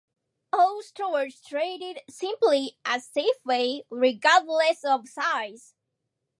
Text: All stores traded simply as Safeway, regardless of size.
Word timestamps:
All 0.51 0.81
stores 0.81 1.39
traded 1.47 1.99
simply 2.09 2.75
as 2.83 3.07
Safeway, 3.07 3.83
regardless 3.91 4.83
of 4.83 5.07
size. 5.07 5.75